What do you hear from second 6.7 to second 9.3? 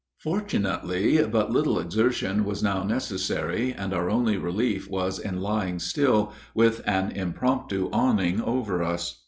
an impromptu awning over us.